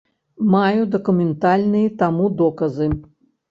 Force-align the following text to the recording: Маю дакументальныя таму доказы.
Маю 0.53 0.87
дакументальныя 0.95 1.93
таму 2.01 2.33
доказы. 2.43 2.91